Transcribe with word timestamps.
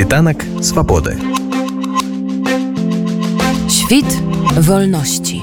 Світанак 0.00 0.44
свабоды. 0.62 1.18
Świt 3.68 4.06
wolności. 4.56 5.42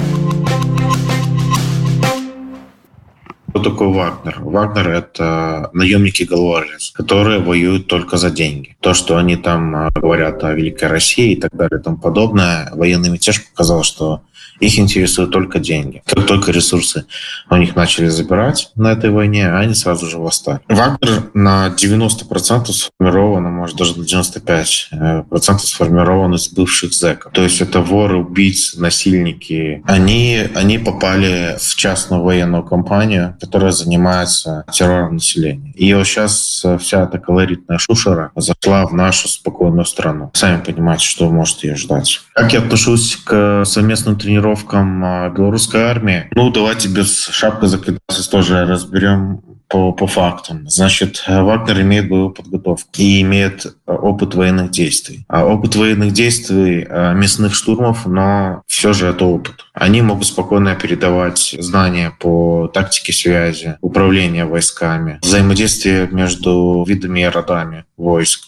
Кто 3.49 3.59
такой 3.59 3.87
Вагнер? 3.87 4.37
Вагнер— 4.41 4.89
это 4.89 5.69
наемники 5.73 6.23
Галуарис, 6.23 6.91
которые 6.95 7.39
воюют 7.39 7.87
только 7.87 8.17
за 8.17 8.31
деньги. 8.31 8.75
То, 8.79 8.95
что 8.95 9.17
они 9.17 9.35
там 9.35 9.75
э, 9.75 9.89
говорят 9.93 10.43
о 10.43 10.53
Великой 10.53 10.89
России 10.89 11.33
и 11.33 11.35
так 11.35 11.55
далее 11.55 11.79
и 11.79 11.83
тому 11.83 11.97
подобное, 11.97 12.71
военный 12.73 13.11
мятеж 13.11 13.45
показал, 13.51 13.83
что 13.83 14.21
их 14.59 14.79
интересуют 14.79 15.31
только 15.31 15.59
деньги. 15.59 16.01
Как 16.05 16.25
только 16.25 16.51
ресурсы 16.51 17.05
у 17.49 17.55
них 17.55 17.75
начали 17.75 18.07
забирать 18.07 18.71
на 18.75 18.91
этой 18.91 19.09
войне, 19.09 19.51
они 19.51 19.73
сразу 19.73 20.07
же 20.07 20.17
восстали. 20.17 20.59
Вагнер 20.67 21.29
на 21.33 21.67
90% 21.67 22.65
сформирован, 22.71 23.45
а 23.45 23.49
может 23.49 23.77
даже 23.77 23.97
на 23.97 24.03
95% 24.03 25.59
сформирован 25.59 26.35
из 26.35 26.49
бывших 26.49 26.93
зэков. 26.93 27.31
То 27.33 27.43
есть 27.43 27.61
это 27.61 27.81
воры, 27.81 28.17
убийцы, 28.17 28.79
насильники. 28.79 29.83
Они, 29.85 30.47
они 30.55 30.79
попали 30.79 31.55
в 31.59 31.75
частную 31.75 32.23
военную 32.23 32.63
компанию, 32.63 33.37
которая 33.39 33.71
занимается 33.71 34.65
террором 34.71 35.15
населения. 35.15 35.71
И 35.75 35.93
вот 35.93 36.05
сейчас 36.07 36.65
вся 36.79 37.03
эта 37.03 37.19
колоритная 37.19 37.77
шушера 37.77 38.31
зашла 38.35 38.85
в 38.85 38.93
нашу 38.93 39.27
спокойную 39.27 39.85
страну. 39.85 40.31
Сами 40.33 40.61
понимаете, 40.61 41.05
что 41.05 41.29
может 41.29 41.63
ее 41.63 41.75
ждать. 41.75 42.21
Как 42.33 42.53
я 42.53 42.59
отношусь 42.59 43.17
к 43.17 43.63
совместным 43.65 44.17
тренировкам 44.17 44.46
тренировкам 44.47 45.33
белорусской 45.33 45.81
армии. 45.81 46.27
Ну, 46.31 46.49
давайте 46.51 46.87
без 46.87 47.25
шапки 47.27 47.65
закидаться 47.65 48.29
тоже 48.29 48.65
разберем 48.65 49.41
по, 49.67 49.91
по 49.91 50.07
фактам. 50.07 50.69
Значит, 50.69 51.23
Вагнер 51.27 51.81
имеет 51.81 52.07
боевую 52.07 52.31
подготовку 52.31 52.89
и 52.97 53.21
имеет 53.21 53.65
опыт 53.85 54.33
военных 54.35 54.71
действий. 54.71 55.25
А 55.27 55.45
опыт 55.45 55.75
военных 55.75 56.13
действий 56.13 56.87
мясных 56.89 57.53
штурмов, 57.53 58.05
но 58.05 58.61
все 58.67 58.93
же 58.93 59.07
это 59.07 59.25
опыт. 59.25 59.65
Они 59.73 60.01
могут 60.01 60.27
спокойно 60.27 60.75
передавать 60.75 61.55
знания 61.59 62.13
по 62.17 62.69
тактике 62.73 63.11
связи, 63.11 63.77
управлению 63.81 64.47
войсками, 64.47 65.19
взаимодействие 65.21 66.07
между 66.07 66.85
видами 66.87 67.21
и 67.21 67.25
родами 67.25 67.83
войск 67.97 68.46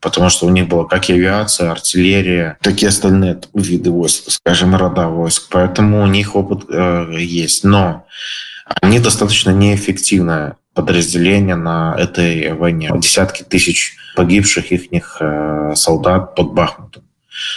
потому 0.00 0.30
что 0.30 0.46
у 0.46 0.50
них 0.50 0.68
была 0.68 0.84
как 0.84 1.10
и 1.10 1.14
авиация, 1.14 1.70
артиллерия, 1.70 2.56
так 2.62 2.82
и 2.82 2.86
остальные 2.86 3.40
виды 3.54 3.90
войск, 3.90 4.30
скажем, 4.30 4.74
рода 4.74 5.08
войск. 5.08 5.48
Поэтому 5.50 6.02
у 6.02 6.06
них 6.06 6.36
опыт 6.36 6.64
э, 6.68 7.14
есть. 7.18 7.64
Но 7.64 8.06
они 8.80 8.98
достаточно 8.98 9.50
неэффективное 9.50 10.56
подразделение 10.74 11.56
на 11.56 11.94
этой 11.98 12.52
войне. 12.54 12.90
Десятки 12.96 13.42
тысяч 13.42 13.96
погибших 14.16 14.72
их 14.72 15.16
э, 15.20 15.72
солдат 15.74 16.34
под 16.34 16.52
Бахмутом. 16.52 17.02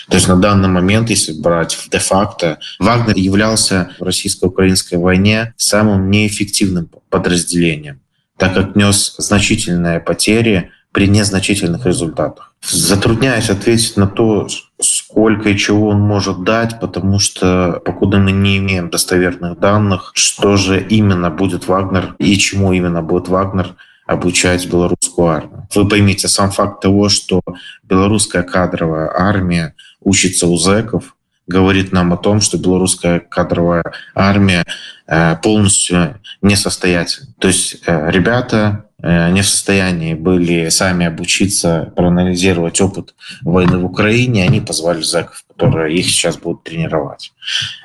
То 0.10 0.16
есть 0.16 0.28
на 0.28 0.38
данный 0.38 0.70
момент, 0.70 1.10
если 1.10 1.34
брать 1.34 1.78
де-факто, 1.92 2.60
Вагнер 2.80 3.18
являлся 3.18 3.92
в 4.00 4.04
российско-украинской 4.04 4.96
войне 4.96 5.54
самым 5.58 6.10
неэффективным 6.10 6.90
подразделением, 7.10 8.00
так 8.38 8.54
как 8.54 8.76
нес 8.76 9.16
значительные 9.18 10.00
потери 10.00 10.72
при 10.94 11.08
незначительных 11.08 11.86
результатах. 11.86 12.54
Затрудняюсь 12.62 13.50
ответить 13.50 13.98
на 13.98 14.08
то, 14.08 14.48
сколько 14.80 15.50
и 15.50 15.58
чего 15.58 15.90
он 15.90 16.00
может 16.00 16.44
дать, 16.44 16.80
потому 16.80 17.20
что 17.20 17.82
покуда 17.84 18.20
мы 18.20 18.32
не 18.32 18.58
имеем 18.58 18.90
достоверных 18.90 19.60
данных, 19.60 20.12
что 20.14 20.56
же 20.56 20.80
именно 20.82 21.30
будет 21.30 21.68
Вагнер 21.68 22.16
и 22.20 22.38
чему 22.38 22.72
именно 22.72 23.02
будет 23.02 23.28
Вагнер 23.28 23.76
обучать 24.06 24.68
белорусскую 24.68 25.28
армию. 25.28 25.68
Вы 25.74 25.88
поймите, 25.88 26.28
сам 26.28 26.52
факт 26.52 26.82
того, 26.82 27.10
что 27.10 27.42
белорусская 27.84 28.44
кадровая 28.44 29.12
армия 29.14 29.74
учится 30.02 30.48
у 30.48 30.58
зэков, 30.58 31.16
говорит 31.48 31.92
нам 31.92 32.14
о 32.14 32.18
том, 32.18 32.40
что 32.40 32.58
белорусская 32.58 33.20
кадровая 33.20 33.84
армия 34.14 34.64
э, 35.08 35.36
полностью 35.38 36.20
несостоятельна. 36.42 37.34
То 37.40 37.48
есть 37.48 37.82
э, 37.86 38.12
ребята 38.12 38.86
не 39.04 39.42
в 39.42 39.48
состоянии 39.48 40.14
были 40.14 40.70
сами 40.70 41.06
обучиться, 41.06 41.92
проанализировать 41.96 42.80
опыт 42.80 43.14
войны 43.42 43.78
в 43.78 43.86
Украине, 43.86 44.44
они 44.44 44.62
позвали 44.62 45.02
зэков, 45.02 45.44
которые 45.50 45.98
их 45.98 46.06
сейчас 46.06 46.38
будут 46.38 46.64
тренировать. 46.64 47.34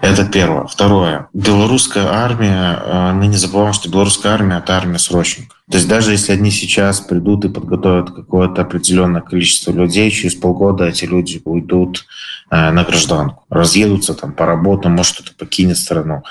Это 0.00 0.24
первое. 0.24 0.66
Второе. 0.66 1.28
Белорусская 1.32 2.06
армия, 2.06 2.78
э, 2.80 3.12
мы 3.12 3.26
не 3.26 3.36
забываем, 3.36 3.72
что 3.72 3.90
белорусская 3.90 4.32
армия– 4.32 4.58
это 4.64 4.76
армия 4.76 4.98
срочников. 4.98 5.56
То 5.70 5.76
есть 5.76 5.88
даже 5.88 6.12
если 6.12 6.32
они 6.32 6.50
сейчас 6.50 7.00
придут 7.00 7.44
и 7.44 7.48
подготовят 7.48 8.10
какое-то 8.10 8.62
определенное 8.62 9.20
количество 9.20 9.70
людей, 9.72 10.10
через 10.10 10.34
полгода 10.34 10.86
эти 10.86 11.04
люди 11.04 11.42
уйдут 11.44 11.98
э, 11.98 12.04
на 12.50 12.84
гражданку, 12.84 13.44
разъедутся 13.50 14.14
там 14.14 14.32
по 14.32 14.46
работам, 14.46 14.92
может 14.92 15.14
кто-то 15.14 15.32
покинет 15.34 15.76
страну 15.76 16.22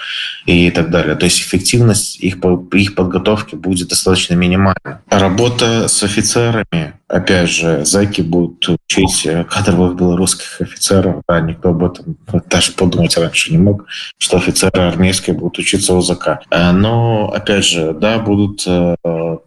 и 0.45 0.71
так 0.71 0.89
далее. 0.89 1.15
То 1.15 1.25
есть 1.25 1.39
эффективность 1.39 2.19
их, 2.19 2.37
их 2.73 2.95
подготовки 2.95 3.55
будет 3.55 3.89
достаточно 3.89 4.33
минимальна. 4.33 5.01
Работа 5.09 5.87
с 5.87 6.03
офицерами, 6.03 6.93
опять 7.07 7.49
же, 7.49 7.85
зайки 7.85 8.21
будут 8.21 8.67
учить 8.85 9.27
кадровых 9.49 9.95
белорусских 9.95 10.61
офицеров. 10.61 11.21
Да, 11.27 11.39
никто 11.39 11.69
об 11.69 11.83
этом 11.83 12.17
даже 12.49 12.73
подумать 12.73 13.17
раньше 13.17 13.51
не 13.51 13.57
мог, 13.57 13.85
что 14.17 14.37
офицеры 14.37 14.81
армейские 14.81 15.35
будут 15.35 15.59
учиться 15.59 15.93
у 15.93 16.01
ЗК. 16.01 16.39
Э, 16.51 16.71
но, 16.71 17.31
опять 17.33 17.65
же, 17.65 17.93
да, 17.93 18.19
будут 18.19 18.63
э, 18.67 18.95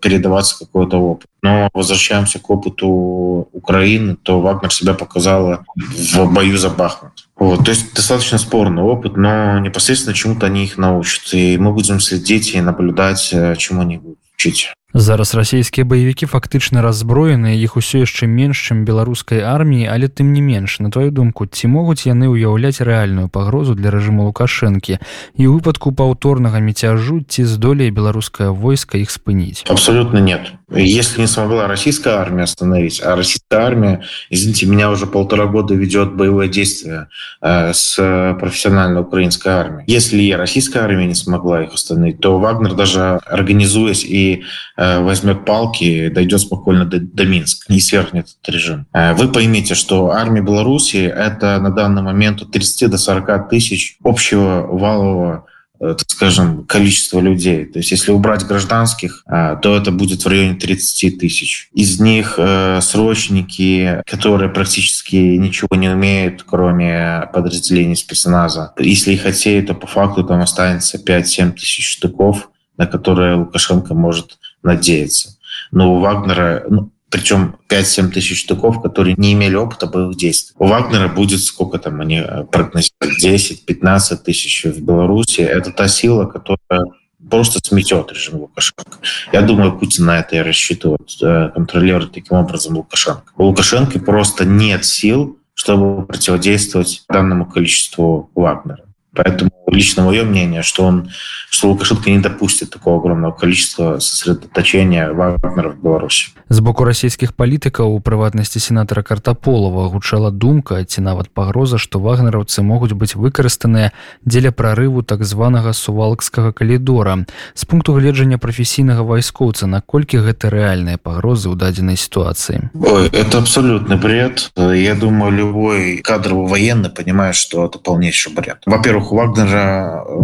передаваться 0.00 0.58
какой-то 0.58 0.98
опыт. 0.98 1.26
Но 1.42 1.70
возвращаемся 1.72 2.38
к 2.38 2.50
опыту 2.50 3.48
Украины, 3.52 4.16
то 4.22 4.40
Вагнер 4.40 4.72
себя 4.72 4.94
показала 4.94 5.64
в 5.76 6.26
бою 6.26 6.58
за 6.58 6.68
Бахмут. 6.68 7.28
Вот, 7.36 7.64
то 7.64 7.70
есть 7.70 7.94
достаточно 7.94 8.36
спорный 8.36 8.82
опыт, 8.82 9.16
но 9.16 9.58
непосредственно 9.58 10.14
чему-то 10.14 10.46
они 10.46 10.64
их 10.64 10.76
научат. 10.76 11.32
И 11.32 11.56
мы 11.56 11.72
будем 11.72 12.00
следить 12.00 12.54
и 12.54 12.60
наблюдать, 12.60 13.30
э, 13.32 13.54
чему 13.56 13.82
они 13.82 13.96
будут 13.96 14.18
учить. 14.34 14.70
Зараз 14.94 15.34
расійскія 15.34 15.84
баевікі 15.86 16.26
фактычна 16.26 16.82
раззброеныя 16.82 17.54
іх 17.54 17.78
усё 17.78 18.02
яшчэ 18.02 18.26
менш 18.26 18.58
чым 18.58 18.82
беларускай 18.82 19.38
арміі 19.46 19.86
але 19.86 20.10
тым 20.10 20.34
не 20.34 20.42
менш. 20.42 20.82
На 20.82 20.90
твою 20.90 21.14
думку 21.14 21.46
ці 21.46 21.70
могуць 21.70 22.10
яны 22.10 22.26
ўяўляць 22.26 22.82
рэальную 22.82 23.30
пагрозу 23.30 23.78
для 23.78 23.94
рэжыму 23.94 24.26
лукашэнкі? 24.26 24.98
І 25.38 25.42
ў 25.46 25.62
выпадку 25.62 25.94
паўторнага 25.94 26.58
міцяжу 26.58 27.22
ці 27.22 27.46
здолее 27.46 27.94
беларускае 27.94 28.50
войска 28.50 28.98
іх 28.98 29.14
спыніць? 29.14 29.62
Абсолютно 29.70 30.18
нет. 30.18 30.58
Если 30.70 31.20
не 31.20 31.26
смогла 31.26 31.66
российская 31.66 32.18
армия 32.18 32.44
остановить 32.44 33.02
а 33.02 33.14
российская 33.14 33.62
армия 33.62 34.02
извините 34.30 34.66
меня 34.66 34.90
уже 34.90 35.06
полтора 35.06 35.46
года 35.46 35.74
ведет 35.74 36.14
боевое 36.14 36.48
действие 36.48 37.06
э, 37.42 37.72
с 37.72 37.94
профессиональной 38.40 39.02
украинской 39.02 39.48
армией. 39.48 39.84
Если 39.86 40.30
российская 40.32 40.80
армия 40.80 41.06
не 41.06 41.14
смогла 41.14 41.62
их 41.62 41.74
остановить 41.74 42.18
то 42.18 42.38
вагнер 42.38 42.74
даже 42.74 43.18
организуясь 43.26 44.04
и 44.04 44.42
Э, 44.79 44.79
возьмет 44.80 45.44
палки, 45.44 46.08
дойдет 46.08 46.40
спокойно 46.40 46.86
до, 46.86 47.00
до 47.00 47.26
Минска 47.26 47.72
и 47.72 47.80
свергнет 47.80 48.28
этот 48.28 48.48
режим. 48.48 48.86
Э, 48.92 49.12
вы 49.12 49.28
поймите, 49.28 49.74
что 49.74 50.10
армия 50.10 50.40
Беларуси 50.40 50.96
это 50.96 51.60
на 51.60 51.70
данный 51.70 52.02
момент 52.02 52.40
от 52.40 52.50
30 52.50 52.90
до 52.90 52.96
40 52.96 53.50
тысяч 53.50 53.98
общего 54.02 54.66
валового 54.66 55.44
э, 55.80 55.96
скажем, 56.06 56.64
количество 56.64 57.20
людей. 57.20 57.66
То 57.66 57.78
есть 57.78 57.90
если 57.90 58.10
убрать 58.10 58.46
гражданских, 58.46 59.24
то 59.26 59.76
это 59.76 59.90
будет 59.90 60.24
в 60.24 60.28
районе 60.28 60.54
30 60.54 61.18
тысяч. 61.18 61.68
Из 61.72 62.00
них 62.00 62.38
срочники, 62.80 64.02
которые 64.06 64.50
практически 64.50 65.16
ничего 65.16 65.76
не 65.76 65.88
умеют, 65.88 66.44
кроме 66.46 67.28
подразделений 67.32 67.96
спецназа. 67.96 68.72
Если 68.78 69.12
их 69.12 69.26
отсеять, 69.26 69.66
то 69.66 69.74
по 69.74 69.86
факту 69.86 70.24
там 70.24 70.40
останется 70.40 70.98
5-7 70.98 71.52
тысяч 71.52 71.92
штыков, 71.92 72.50
на 72.76 72.86
которые 72.86 73.36
Лукашенко 73.36 73.94
может 73.94 74.38
надеяться. 74.62 75.36
Но 75.70 75.94
у 75.94 76.00
Вагнера, 76.00 76.64
ну, 76.68 76.90
причем 77.10 77.56
5-7 77.68 78.10
тысяч 78.10 78.40
штуков, 78.40 78.80
которые 78.80 79.14
не 79.16 79.32
имели 79.32 79.56
опыта 79.56 79.86
боевых 79.86 80.16
действий. 80.16 80.54
У 80.58 80.66
Вагнера 80.66 81.08
будет 81.08 81.40
сколько 81.40 81.78
там 81.78 82.00
они 82.00 82.18
э, 82.18 82.44
прогнозируют? 82.44 83.22
10-15 83.22 84.16
тысяч 84.18 84.64
в 84.64 84.80
Беларуси. 84.82 85.40
Это 85.40 85.72
та 85.72 85.88
сила, 85.88 86.26
которая 86.26 86.86
просто 87.28 87.58
сметет 87.62 88.12
режим 88.12 88.36
Лукашенко. 88.36 88.98
Я 89.32 89.42
думаю, 89.42 89.78
Путин 89.78 90.06
на 90.06 90.20
это 90.20 90.36
и 90.36 90.40
рассчитывает, 90.40 91.10
э, 91.20 91.50
контролирует 91.54 92.12
таким 92.12 92.36
образом 92.36 92.76
Лукашенко. 92.76 93.32
У 93.36 93.44
Лукашенко 93.44 93.98
просто 93.98 94.44
нет 94.44 94.84
сил, 94.84 95.38
чтобы 95.54 96.06
противодействовать 96.06 97.02
данному 97.08 97.44
количеству 97.44 98.30
Вагнера. 98.34 98.84
Поэтому 99.12 99.50
лично 99.69 100.03
мое 100.03 100.23
мнение, 100.23 100.61
что 100.61 100.85
он, 100.85 101.09
что 101.49 101.69
Лукашенко 101.69 102.09
не 102.09 102.19
допустит 102.19 102.69
такого 102.69 102.99
огромного 102.99 103.31
количества 103.31 103.99
сосредоточения 103.99 105.11
Вагнера 105.11 105.69
в 105.69 105.83
Беларуси. 105.83 106.31
З 106.49 106.59
боку 106.59 106.85
расійскіх 106.85 107.33
палітыкаў 107.33 107.97
у 107.97 107.99
прыватнасці 108.05 108.59
сенатара 108.61 109.01
картаполова 109.01 109.89
гучала 109.89 110.29
думка 110.29 110.85
ці 110.85 111.01
нават 111.01 111.33
пагроза 111.33 111.81
што 111.81 111.97
вагнераўцы 111.97 112.61
могуць 112.61 112.93
быць 112.93 113.17
выкарыстаныя 113.17 113.89
дзеля 114.21 114.53
прарыву 114.53 115.01
так 115.01 115.25
званага 115.25 115.73
сувалкскага 115.73 116.53
калідора 116.53 117.25
з 117.57 117.65
пункту 117.65 117.97
гледжання 117.97 118.37
прафесійнага 118.37 119.01
вайскоўца 119.01 119.65
наколькі 119.65 120.21
гэта 120.21 120.53
рэальныя 120.53 121.01
пагрозы 121.01 121.49
ў 121.49 121.57
дадзенай 121.57 121.97
сітуацыі 121.97 122.69
Ой, 122.77 123.09
это 123.09 123.41
абсолютный 123.41 123.97
бред 123.97 124.53
я 124.53 124.93
думаю 124.93 125.33
любой 125.33 125.97
кадровый 126.05 126.45
военный 126.45 126.93
понимает 126.93 127.33
что 127.33 127.65
это 127.65 127.81
полнейший 127.81 128.33
бред 128.37 128.61
во-первых 128.69 129.11
у 129.11 129.17
Вагнера 129.17 129.58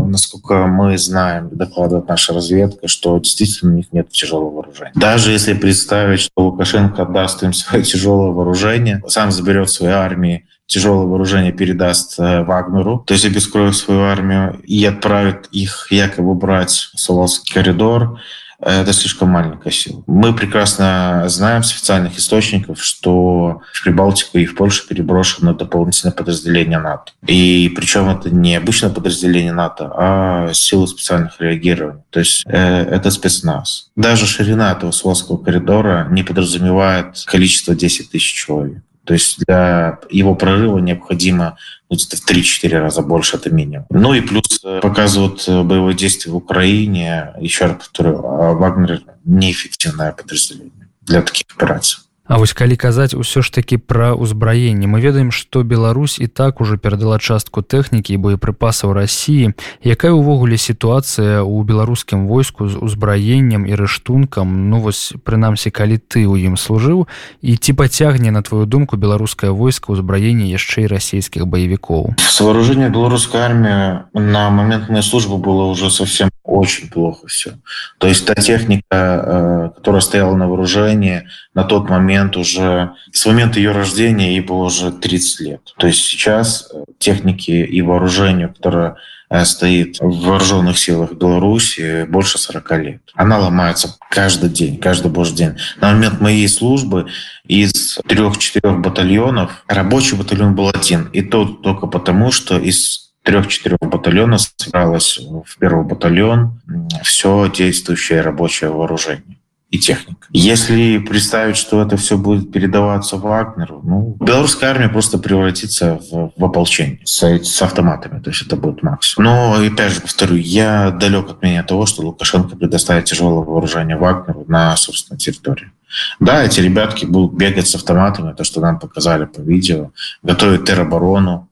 насколько 0.07 0.67
мы 0.67 0.99
знаем 0.99 1.49
докладывает 1.51 2.09
наша 2.09 2.33
разведка 2.33 2.89
что 2.89 3.19
действительно 3.19 3.73
у 3.73 3.77
них 3.77 3.87
нет 3.93 4.09
тяжелого 4.11 4.51
вооружения. 4.51 4.93
Даже 4.95 5.33
если 5.33 5.55
представить 5.55 6.21
что 6.21 6.31
Лукашенко 6.37 7.03
отдаст 7.03 7.43
им 7.43 7.53
свое 7.53 7.85
тяжелое 7.85 8.31
вооружение, 8.31 9.03
сам 9.09 9.31
заберет 9.31 9.71
свои 9.71 9.93
армии, 9.93 10.47
тяжелое 10.67 11.07
вооружение 11.07 11.53
передаст 11.53 12.19
э, 12.19 12.43
Вагнеру, 12.43 13.05
то 13.07 13.15
есть 13.15 13.25
обескроет 13.25 13.77
свою 13.77 14.03
армию 14.03 14.61
и 14.65 14.85
отправит 14.85 15.49
их 15.53 15.89
якобы 15.91 16.35
брать 16.35 16.91
в 16.95 17.01
Сувалский 17.01 17.53
коридор, 17.55 18.21
это 18.61 18.93
слишком 18.93 19.31
маленькая 19.31 19.71
сила. 19.71 20.03
Мы 20.07 20.35
прекрасно 20.35 21.25
знаем 21.27 21.63
с 21.63 21.73
официальных 21.73 22.19
источников, 22.19 22.83
что 22.83 23.63
в 23.73 23.83
Прибалтику 23.83 24.39
и 24.39 24.47
в 24.47 24.55
Польшу 24.55 24.87
переброшено 24.87 25.55
дополнительное 25.55 26.15
подразделение 26.15 26.79
НАТО. 26.79 27.13
И 27.27 27.73
причем 27.75 28.09
это 28.09 28.31
не 28.31 28.57
обычное 28.57 28.91
подразделение 28.91 29.53
НАТО, 29.53 29.93
а 29.95 30.53
силы 30.53 30.87
специальных 30.89 31.41
реагирований. 31.41 32.03
То 32.11 32.21
есть 32.21 32.45
э, 32.47 32.83
это 32.85 33.11
спецназ. 33.11 33.91
Даже 33.97 34.27
ширина 34.27 34.73
этого 34.73 34.91
Суэльского 34.91 35.37
коридора 35.37 36.07
не 36.11 36.23
подразумевает 36.23 37.25
количество 37.27 37.75
10 37.75 38.11
тысяч 38.11 38.33
человек. 38.33 38.83
То 39.07 39.15
есть 39.15 39.39
для 39.47 40.01
его 40.11 40.35
прорыва 40.35 40.79
необходимо 40.79 41.57
ну, 41.89 41.97
в 41.97 42.31
3-4 42.31 42.79
раза 42.79 43.03
больше, 43.03 43.37
это 43.37 43.51
минимум. 43.51 43.87
Ну 43.91 44.15
и 44.15 44.21
плюс 44.21 44.61
э, 44.65 44.81
показывают 44.81 45.45
э, 45.47 45.63
боевые 45.63 45.95
действия 45.95 46.33
в 46.33 46.37
Украине. 46.37 47.33
Еще 47.39 47.67
раз 47.67 47.77
повторю, 47.77 48.19
а 48.25 48.53
Вагнер 48.55 49.03
неэффективное 49.25 50.13
подразделение 50.13 50.89
для 51.03 51.23
таких 51.23 51.47
операций. 51.55 52.01
А 52.27 52.39
вось 52.39 52.53
калі 52.53 52.75
казаць 52.75 53.15
усё 53.15 53.43
ж 53.43 53.55
такі 53.55 53.79
пра 53.79 54.11
ўзбраенне 54.19 54.91
мы 54.91 54.99
ведаем 54.99 55.31
што 55.31 55.63
Беларусь 55.63 56.19
і 56.19 56.27
так 56.27 56.61
ужо 56.61 56.75
перадала 56.77 57.19
частку 57.23 57.63
тэхнікі 57.63 58.15
і 58.15 58.19
боепрыпасаў 58.19 58.93
рассіі 58.99 59.55
якая 59.87 60.11
ўвогуле 60.11 60.59
сітуацыя 60.59 61.47
ў 61.47 61.57
беларускім 61.63 62.27
войску 62.27 62.67
з 62.67 62.75
узбраеннем 62.83 63.63
і 63.71 63.79
рыштункам? 63.79 64.71
Ну 64.71 64.83
вось 64.83 65.15
прынамсі 65.23 65.71
калі 65.71 66.03
ты 66.03 66.27
ў 66.27 66.51
ім 66.51 66.59
служыў 66.59 67.07
і 67.47 67.53
ці 67.55 67.73
пацягне 67.79 68.35
на 68.35 68.43
твою 68.43 68.67
думку 68.67 68.99
беларускае 68.99 69.55
войска 69.55 69.95
ўзбраенне 69.95 70.51
яшчэ 70.51 70.91
і 70.91 70.91
расійскіх 70.91 71.47
баевікоў? 71.47 72.19
Вооружение 72.43 72.91
беларускай 72.91 73.41
армии 73.43 74.03
на 74.13 74.51
момент 74.51 74.91
моей 74.91 75.07
службы 75.07 75.39
было 75.39 75.71
уже 75.71 75.91
совсем 75.91 76.31
очень 76.57 76.89
плохо 76.89 77.27
все 77.27 77.55
то 77.99 78.07
есть 78.07 78.27
та 78.27 78.35
техника 78.35 78.85
э, 78.91 79.71
которая 79.77 80.01
стояла 80.01 80.37
на 80.37 80.49
вооружении 80.49 81.29
на 81.57 81.65
тот 81.65 81.89
момент 81.89 82.37
уже, 82.37 82.93
с 83.13 83.25
момента 83.25 83.59
ее 83.59 83.73
рождения 83.73 84.33
ей 84.33 84.41
было 84.41 84.65
уже 84.65 84.93
30 84.93 85.41
лет. 85.41 85.61
То 85.79 85.87
есть 85.87 86.01
сейчас 86.05 86.69
э, 86.71 86.85
техники 86.99 87.51
и 87.51 87.81
вооружению, 87.81 88.53
которое 88.53 88.97
э, 89.31 89.45
стоит 89.45 89.99
в 90.01 90.27
вооруженных 90.27 90.79
силах 90.79 91.13
Беларуси 91.13 92.05
больше 92.05 92.37
40 92.37 92.79
лет. 92.79 93.01
Она 93.15 93.39
ломается 93.39 93.97
каждый 94.11 94.51
день, 94.51 94.79
каждый 94.79 95.11
божий 95.11 95.35
день. 95.35 95.55
На 95.81 95.93
момент 95.93 96.21
моей 96.21 96.47
службы 96.47 97.07
из 97.47 97.99
трех-четырех 98.07 98.81
батальонов 98.81 99.65
рабочий 99.67 100.17
батальон 100.17 100.55
был 100.55 100.69
один. 100.69 101.09
И 101.15 101.23
то 101.23 101.47
только 101.47 101.87
потому, 101.87 102.33
что 102.33 102.59
из 102.59 103.06
трех-четырех 103.27 103.81
батальонов 103.81 104.41
собралось 104.57 105.19
в 105.19 105.59
первый 105.59 105.85
батальон 105.85 106.61
все 107.03 107.51
действующее 107.55 108.21
рабочее 108.23 108.71
вооружение 108.71 109.39
и 109.69 109.79
техника. 109.79 110.29
Если 110.31 110.99
представить, 110.99 111.57
что 111.57 111.83
это 111.83 111.97
все 111.97 112.17
будет 112.17 112.53
передаваться 112.53 113.17
Вагнеру, 113.17 113.81
ну, 113.83 114.17
белорусская 114.21 114.71
армия 114.71 114.89
просто 114.89 115.19
превратится 115.19 115.99
в, 116.09 116.33
в 116.37 116.45
ополчение 116.45 117.01
с, 117.05 117.21
с 117.25 117.63
автоматами, 117.63 118.21
то 118.21 118.31
есть 118.31 118.43
это 118.43 118.55
будет 118.55 118.85
максимум. 118.85 119.25
Но, 119.25 119.55
опять 119.55 119.93
же, 119.93 120.01
повторю, 120.01 120.37
я 120.37 120.93
далек 120.93 121.29
от 121.29 121.43
меня 121.43 121.65
того, 121.65 121.85
что 121.87 122.03
Лукашенко 122.03 122.57
предоставит 122.57 123.07
тяжелое 123.07 123.45
вооружение 123.45 123.97
Вагнеру 123.97 124.45
на 124.47 124.77
собственной 124.77 125.19
территории. 125.19 125.73
Да, 126.21 126.45
эти 126.45 126.61
ребятки 126.61 127.05
будут 127.05 127.37
бегать 127.37 127.67
с 127.67 127.75
автоматами, 127.75 128.35
то, 128.35 128.45
что 128.45 128.61
нам 128.61 128.79
показали 128.79 129.25
по 129.25 129.41
видео, 129.41 129.91
готовить 130.23 130.65
тероборону, 130.65 131.49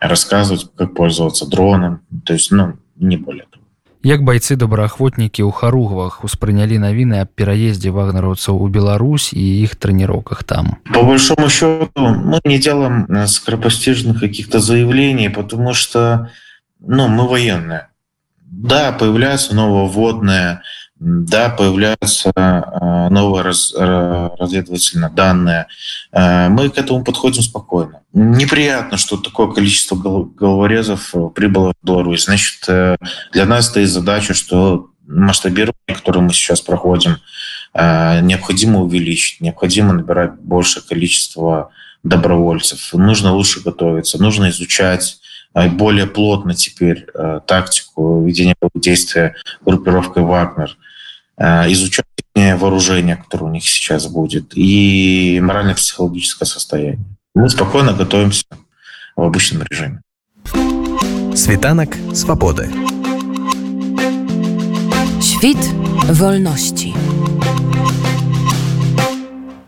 рассказывать, 0.00 0.68
как 0.76 0.94
пользоваться 0.94 1.46
дроном, 1.46 2.00
то 2.24 2.32
есть, 2.32 2.50
ну, 2.50 2.74
не 2.96 3.16
более 3.16 3.44
того. 3.44 3.60
Як 4.02 4.24
байцы 4.24 4.56
добраахвотнікі 4.56 5.44
ў 5.44 5.52
харугвах 5.52 6.24
успрынялі 6.24 6.80
навіны 6.80 7.20
аб 7.20 7.36
пераездзе 7.36 7.92
вагнараўцаў 7.92 8.56
у 8.56 8.68
Беларусь 8.72 9.36
і 9.36 9.44
іх 9.60 9.76
трэніроўках 9.76 10.40
там? 10.40 10.80
По 10.88 11.04
большому 11.04 11.52
счету 11.52 11.92
мы 12.00 12.40
не 12.48 12.56
делаем 12.56 13.04
э, 13.12 13.26
скоропостижных 13.26 14.20
каких-то 14.20 14.58
заявлений 14.58 15.28
потому 15.28 15.74
что 15.74 16.30
ну 16.80 17.08
мы 17.08 17.28
военные. 17.28 17.92
Да 18.40 18.92
появляются 18.92 19.54
нововводные 19.54 20.62
да, 21.00 21.48
появляются 21.48 22.30
э, 22.36 23.08
новые 23.08 23.42
раз, 23.42 23.72
разведывательные 23.74 25.10
данные. 25.10 25.66
Э, 26.12 26.50
мы 26.50 26.68
к 26.68 26.76
этому 26.76 27.02
подходим 27.04 27.40
спокойно. 27.40 28.02
Неприятно, 28.12 28.98
что 28.98 29.16
такое 29.16 29.50
количество 29.50 29.96
головорезов 29.96 31.14
э, 31.14 31.30
прибыло 31.34 31.72
в 31.80 31.86
Беларусь. 31.86 32.26
Значит, 32.26 32.66
для 32.66 33.46
нас 33.46 33.68
стоит 33.68 33.88
задача, 33.88 34.34
что 34.34 34.90
масштабирование, 35.06 35.74
которое 35.94 36.20
мы 36.20 36.34
сейчас 36.34 36.60
проходим, 36.60 37.16
необходимо 37.74 38.80
увеличить, 38.80 39.40
необходимо 39.40 39.92
набирать 39.92 40.34
большее 40.34 40.84
количество 40.86 41.70
добровольцев. 42.04 42.92
Нужно 42.92 43.32
лучше 43.32 43.60
готовиться, 43.60 44.22
нужно 44.22 44.50
изучать 44.50 45.18
более 45.54 46.06
плотно 46.06 46.54
теперь 46.54 47.06
тактику 47.46 48.24
ведения 48.24 48.54
действия 48.74 49.34
группировкой 49.64 50.22
«Вагнер». 50.22 50.76
Э, 51.40 51.72
изучать 51.72 52.04
вооружение, 52.34 53.16
которое 53.16 53.46
у 53.46 53.50
них 53.50 53.64
сейчас 53.64 54.06
будет, 54.06 54.52
и 54.54 55.40
морально-психологическое 55.42 56.44
состояние. 56.44 57.04
Мы 57.34 57.48
спокойно 57.48 57.92
готовимся 57.94 58.44
в 59.16 59.22
обычном 59.22 59.62
режиме. 59.68 60.02
Світанак 61.34 61.96
свободы. 62.12 62.70
Świt 65.20 65.58
wolności. 66.12 66.92